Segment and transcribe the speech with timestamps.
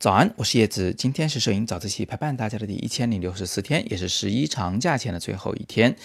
[0.00, 0.94] 早安，我是叶子。
[0.94, 5.96] 今天是摄影早自习陪伴大家的第一千零六十四天，也是十一长假前的最后一天。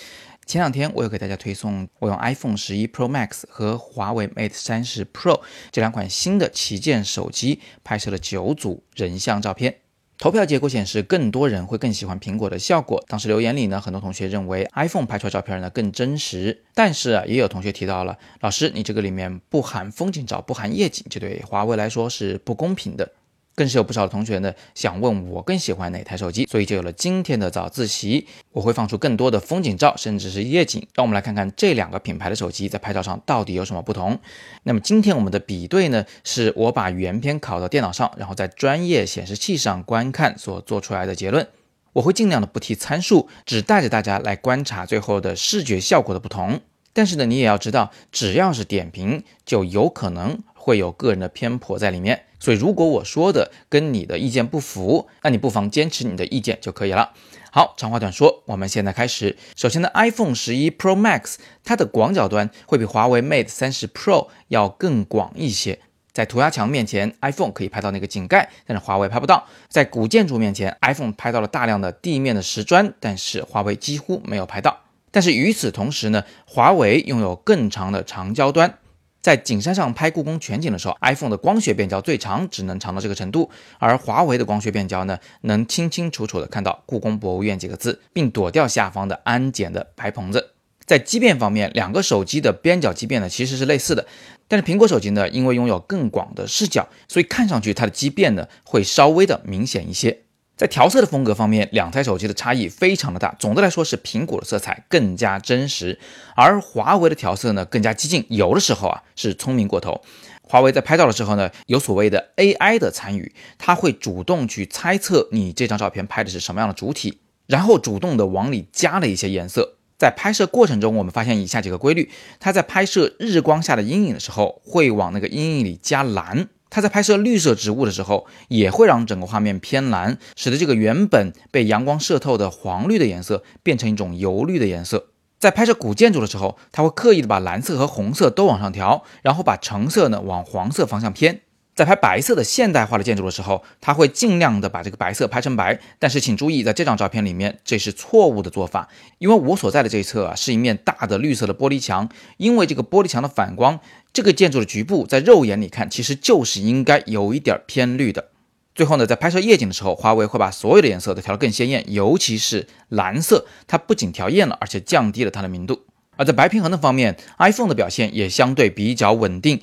[0.47, 5.39] 前两天我有给大家推送我用 iPhone 十一 Pro Max 和华为 Mate 三十 Pro
[5.71, 9.75] 这两款新的旗舰手机拍摄了九组人像照片。
[10.17, 13.05] 投票结果显示，更多人会更喜欢苹果的效果。
[13.07, 23.11] 当时留言里呢，很多同学认为 iPhone 拍出来照片呢更真实，但是啊，也有同学提到了，老师你这个里面不含风景照，不含夜景，这对华为来说是不公平的。
[23.55, 28.27] 更是有不少的同学呢想问我更喜欢哪台手机，所以就有了今天的早自习。
[28.51, 34.19] 我会放出更多的风景照，甚至是夜景，让我们来看看这两个品牌的手机在拍照上到底有什么不同。
[34.63, 41.47] 那么今天我们的比对呢，是我把原片拷到电脑上，然后在专业显示器上观看所做出来的结论。
[41.93, 46.59] 我会尽量的不提参数，只带着大家来观察最后的视觉效果的不同。
[46.91, 52.23] 但是呢，你也要知道，只要是点评，就有可能会有个人的偏颇在里面。
[52.43, 57.13] 所以，如果我说的跟你的意见不符，那你不妨坚持你的意见就可以了。
[57.53, 59.37] 好，长话短说，我们现在开始。
[59.55, 65.79] 首先呢，iPhone 十一 Pro Max 它的广角端会比华为 Mate 三十 Pro 要更广一些。
[66.11, 69.47] 在涂鸦墙面前，iPhone 可以拍到那个井盖，但是华为拍不到。
[69.69, 74.81] 在古建筑面前，iPhone 拍到了大量的地面的石砖，但是华为几乎没有拍到。
[75.11, 78.79] 但是与此同时呢，华为拥有更长的长焦端。
[79.23, 83.49] 在景山上拍故宫全景的时候，iPhone 的光学变焦最长只能长到这个程度，
[83.79, 90.49] 而华为的光学变焦呢，能清清楚楚的看到“故宫博物院”几个字，并躲掉下方的安检的白棚子。
[90.85, 94.05] 在畸变方面，两个手机的边角畸变呢其实是类似的，
[94.49, 100.22] 但是苹果手机呢，因为拥有更广的视角，所以看上去它的畸变呢会稍微的明显一些。
[100.55, 103.35] 在调色的风格方面，两台手机的差异非常的大。
[103.39, 105.99] 总的来说是苹果的色彩更加真实，
[106.35, 110.01] 而华为的调色呢更加激进，有的时候啊是聪明过头。
[110.43, 119.77] 华为在拍照的时候呢，有所谓的 AI 的参与，它会主动去猜测你这张照片拍的是什么样的主体，然后主动的往里加了一些颜色。
[119.97, 126.49] 在拍摄过程中，我们发现以下几个规律：它在拍摄日光下的阴影的时候，会往那个阴影里加蓝。
[126.73, 135.09] 它在拍摄绿色植物的时候，也会让整个画面偏蓝，使得这个原本被阳光射透的黄绿的颜色变成一种油绿的颜色。
[135.37, 141.41] 在拍摄古建筑的时候，它会刻意的把蓝色和红色都往上调，然后把橙色呢往黄色方向偏。
[141.75, 148.87] 在拍白色的现代化的建筑的时候，他会尽量的把这个白色拍成白，但是请注意，在这张照片里面，这是错误的做法，
[149.17, 152.07] 因为我所在的这一侧啊是一面大的绿色的玻璃墙，
[152.37, 153.79] 因为这个玻璃墙的反光，
[154.13, 158.29] 这个建筑的局部在肉眼里看其实就是应该有一点偏绿的。
[158.75, 165.83] 最后呢，在拍摄夜景的时候，华为会把所有的颜色都调得更鲜艳，尤其是蓝色，它不仅调艳了，而且降低了它的明度。
[166.15, 169.61] 而在白平衡的方面，iPhone 的表现也相对比较稳定。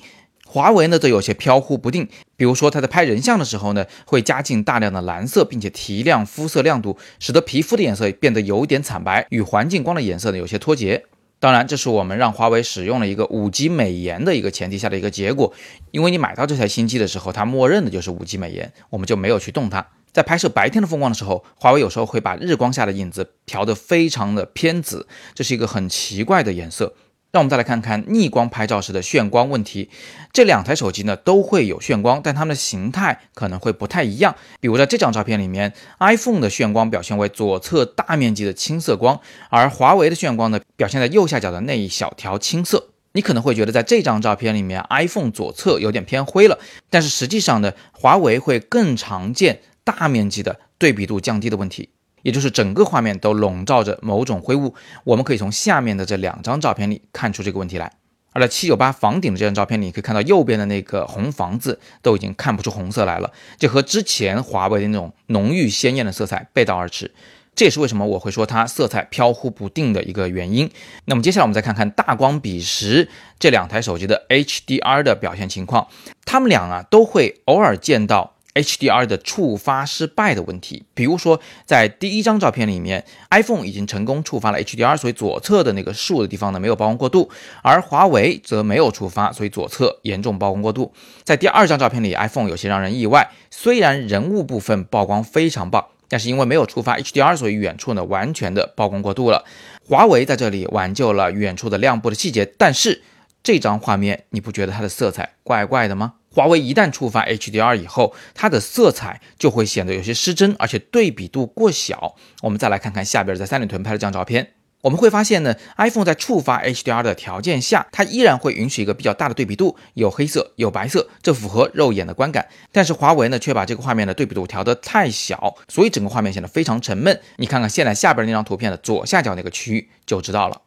[0.51, 11.05] 华为呢则有些飘忽不定，比如说它在拍人像的时候呢，会加进大量的蓝色，并且提亮肤色亮度，使得皮肤的颜色变得有点惨白，与环境光的颜色呢有些脱节。
[11.39, 15.53] 当然，这是我们让华为使用了一个五级美颜的一个前提下的一个结果，
[15.91, 19.87] 因为你买到这台新机的时候，它默认的就是五级美颜，我们就没有去动它。
[20.11, 26.93] 在拍摄白天的风光的时候，华为有时候会把日光下的影子调得非常的偏紫，这是一个很奇怪的颜色。
[27.31, 29.89] 让我们再来看看逆光拍照时的眩光问题。
[30.33, 34.35] 这两台手机呢都会有眩光，但它们的形态可能会不太一样。
[34.59, 42.89] 比如在这张照片里面，iPhone 的眩光表现为左侧大面积的青色光，而华为的眩光呢表现在右下角的那一小条青色。
[43.13, 46.57] 你可能会觉得在这张照片里面，iPhone 左侧有点偏灰了，
[46.89, 51.89] 但是实际上呢，华为会更常见大面积的对比度降低的问题。
[52.23, 54.73] 也就是整个画面都笼罩着某种灰雾，
[55.03, 57.91] 我们可以从下面的这两张照片里看出这个问题来。
[58.33, 67.11] 而在七九八房顶的这张照片里，可以看到右边的那个红房子都已经看不出红色来了，这和之前华为的那种浓郁鲜艳的色彩背道而驰。
[67.53, 70.71] 这也是为什么我会说它色彩飘忽不定的一个原因。
[71.03, 75.89] 那么接下来我们再看看大光比时这两台手机的 HDR 的表现情况，
[76.23, 78.30] 它们俩啊都会偶尔见到。
[78.53, 87.29] HDR 的触发失败的问题，比如说在第一张照片里面，iPhone 已经成功触发了 HDR，所以左侧的那个树的地方呢没有曝光过度，
[87.61, 90.93] 而华为则没有触发，所以左侧严重曝光过度。
[91.23, 99.45] 在第二张照片里，iPhone 有些让人意外，虽然人物部分曝光非常棒，但是因为没有触发 HDR，所以远处呢完全的曝光过度了。
[99.87, 103.01] 华为在这里挽救了远处的亮部的细节，但是
[103.41, 106.15] 这张画面你不觉得它的色彩怪怪的吗？
[106.33, 112.15] 华为一旦触发 HDR 以后，它的色彩就会显得有些失真，而且对比度过小。
[112.41, 122.47] 我们再来看看下边在三里屯拍的这张照片，我们会发现呢，iPhone 在触发 HDR 的条件下，它依然会允许一个比较大的对比度，有黑色，有白色，这符合肉眼的观感。
[122.71, 127.19] 但是华为呢，却把这个画面的对比度调得太小，所以整个画面显得非常沉闷。
[127.35, 130.61] 你看看现在下边那张图片的左下角那个区域就知道了，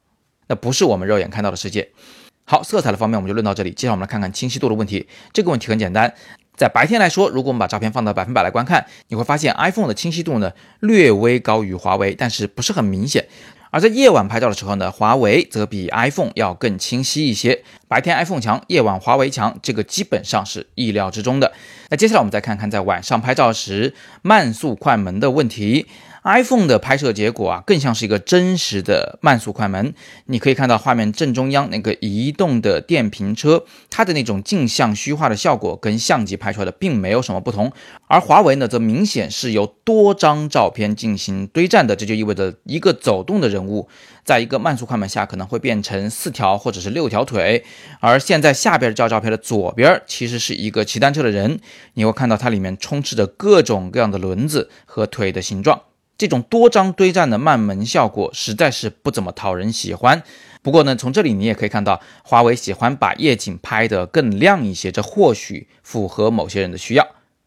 [0.49, 1.89] 那不是我们肉眼看到的世界。
[2.47, 3.71] 好，色彩的方面我们就论到这里。
[3.71, 5.09] 接下来我们来看看清晰度的问题。
[5.33, 6.13] 这个问题很简单，
[6.55, 13.27] 在白天来说，如果我们把照片放到百分百来观看，你会发现 iPhone 的清晰度呢略微高于华为，但是不是很明显。
[13.71, 17.65] 而在夜晚拍照的时候呢，华为则比 iPhone 要更清晰一些。
[17.89, 21.51] 白天 iPhone 强，夜晚华为强，这个基本上是意料之中的。
[21.89, 25.87] 那接下来我们再看看在晚上拍照时慢速快门的问题。
[26.25, 29.93] iPhone 的拍摄结果啊，更像是一个真实的慢速快门。
[30.25, 37.71] 你可以看到画面正中央那个移动的电瓶车，它的那种镜像虚化的效果跟相机拍出来的并没有什么不同。
[38.09, 43.87] 而华为呢，则明显是由多张照片进行堆栈的，这就意味着一个走动的人物，
[44.25, 47.63] 在一个慢速快门下可能会变成四条或者是六条腿。
[48.01, 51.61] 而现在下边这张照片的左边其实是一个骑单车的人，
[51.93, 55.83] 你会看到它里面充斥着各种各样的轮子和腿的形状。
[56.17, 60.23] 这种多张堆栈的慢门效果实在是不怎么讨人喜欢。
[60.63, 67.07] 不过呢，从这里你也可以看到，华为喜欢把夜景拍得更亮一些，这或许符合某些人的需要。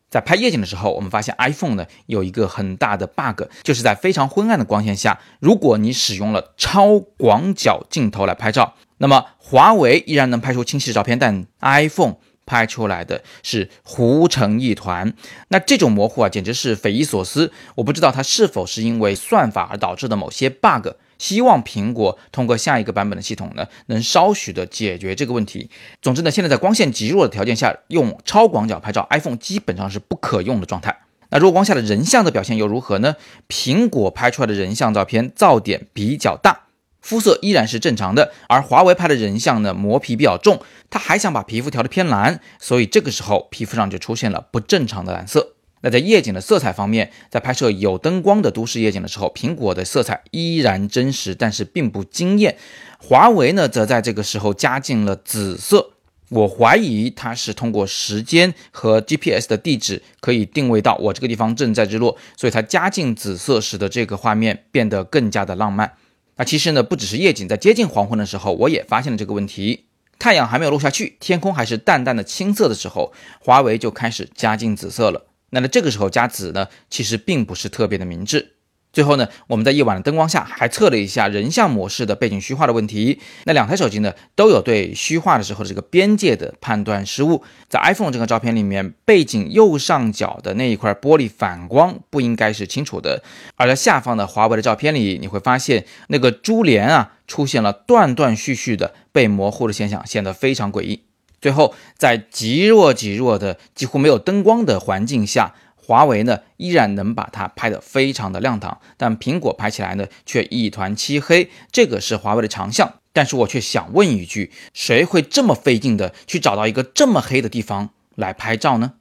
[0.10, 12.16] 在拍夜景的时候，我们发现 iPhone 呢有一个很大的 bug，就是在非常昏暗的光线下，如果你使用了超广角镜头来拍照，那么华为依然能拍出清晰的照片，但 iPhone。
[12.48, 15.14] 拍出来的是糊成一团，
[15.50, 17.52] 那这种模糊啊，简直是匪夷所思。
[17.76, 20.88] 我不知道它是否是因为算法而导致的某些 bug。
[21.20, 25.70] 希望苹果通过下一个版本的系统呢，能稍许的解决这个问题。
[26.00, 30.96] 总之呢，现在在光线极弱的条件下，用超广角拍照，iPhone 基本上是不可用的状态。
[31.30, 33.16] 那弱光下的人像的表现又如何呢？
[33.50, 36.67] 苹果拍出来的人像照片噪点比较大。
[37.08, 40.60] 肤色依然是正常的，而华为拍的人像呢，磨皮比较重，
[40.90, 45.54] 他还想把皮肤调得偏蓝，所以这个时候皮肤上就出现了不正常的蓝色。
[45.80, 52.58] 那在夜景的色彩方面，在拍摄有灯光的都市夜景的时候，苹果的色彩依然真实，但是并不惊艳。
[53.00, 55.92] 华为呢，则在这个时候加进了紫色，
[56.28, 65.94] 我怀疑它是通过时间和 GPS 的地址可以定位到我这个地方正在日落，所以它加进紫色，使得这个画面变得更加的浪漫。
[66.38, 69.86] 那其实呢，不只是夜景，在接近黄昏的时候，我也发现了这个问题。
[70.20, 75.28] 太阳还没有落下去，天空还是淡淡的青色的时候，华为就开始加进紫色了。
[75.52, 78.54] 那么这个时候加紫呢，其实并不是特别的明智。
[78.98, 83.20] 最后呢，我们在夜晚的灯光下还测了一下人像模式的背景虚化的问题。
[83.44, 87.44] 那两台手机呢，都有对虚化的时候的这个边界的判断失误。
[87.70, 93.22] 在 iPhone 这个照片里面，背景右上角的那一块玻璃反光不应该是清楚的，
[93.56, 101.04] 而在下方的华为的照片里，你会发现那个珠帘啊出现了断断续续的被模糊的现象，显得非常诡异。
[101.40, 105.54] 最后，在极弱极弱的几乎没有灯光的环境下。
[105.88, 112.96] 华为呢依然能把它拍得非常的亮堂，但苹果拍起来呢却一团漆黑，这个是华为的长项。
[113.14, 118.96] 但是我却想问一句，谁会这么费劲的去找到一个这么黑的地方来拍照呢？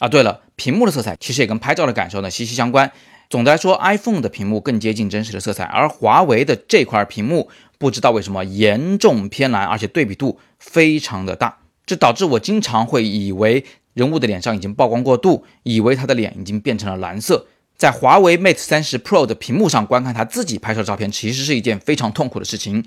[0.00, 2.90] 啊，对了，屏幕的色彩其实也跟拍照的感受呢息息相关。
[3.30, 7.48] 总的来说，iPhone 的屏幕更接近真实的色彩，而华为的这块屏幕
[7.78, 13.64] 不知道为什么严重偏蓝，而且对比度非常的大，这导致我经常会以为。
[13.94, 17.46] 人物的脸上已经曝光过度，以为他的脸已经变成了蓝色。
[17.76, 22.84] 在华为 Mate 30 Pro 的屏幕上观看他自己拍摄照片，其实是一件非常痛苦的事情。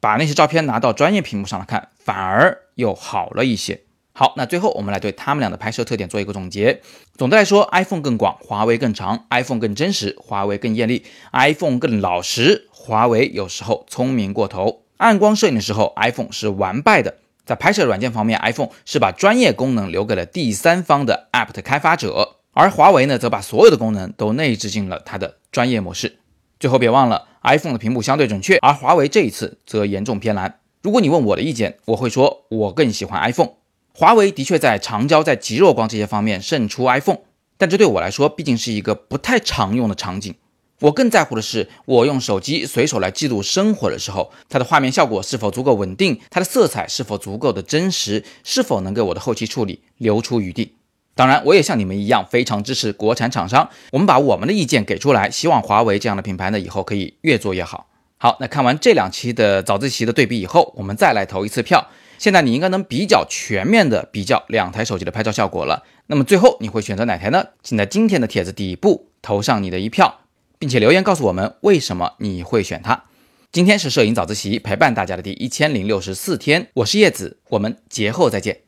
[0.00, 3.82] 把那些照片拿到专业屏幕上来看，反而又好了一些。
[4.12, 6.80] 好，那最后我们来对他们俩的拍摄特点做一个总结。
[7.16, 14.82] 总的来说，iPhone 更广，华为更长；iPhone 更真实，华为更艳丽；iPhone 更老实，华为有时候聪明过头。
[14.96, 17.16] 暗光摄影的时候，iPhone 是完败的。
[17.46, 26.18] 在拍摄软件方面，iPhone 是把专业功能留给了第三方的 App 的开发者，而华为呢，则把所有的功能都内置进了它的专业模式。
[26.58, 30.58] 最后别忘了，iPhone 的屏幕相对准确，而华为这一次则严重偏蓝。
[30.82, 33.52] 如果你问我的意见，我会说我更喜欢 iPhone。
[33.94, 37.20] 华为的确在长焦、在极弱光这些方面胜出 iPhone，
[37.56, 40.34] 但这对我来说毕竟是一个不太常用的场景。
[40.80, 50.74] 我更在乎的是，我用手机随手来记录生活的时候，它的画面效果是否足够稳定，它的色彩是否足够的真实，是否能给我的后期处理留出余地。
[51.14, 53.70] 当然，我也像你们一样非常支持国产厂商。
[53.90, 57.86] 我们把我们的意见给出来，希望华为这样的品牌呢，以后可以越做越好。
[58.18, 61.86] 好，那看完这两期的早自习的对比以后，我们再来投一次票。
[62.18, 65.84] 现在你应该能比较全面的比较两台手机的拍照效果了。
[66.08, 67.44] 那么最后你会选择哪台呢？
[67.62, 70.20] 请在今天的帖子底部投上你的一票。
[70.58, 73.04] 并且留言告诉我们为什么你会选它。
[73.52, 78.60] 今天是摄影早自习陪伴大家的第一千零六十四天，我是叶子，我们节后再见。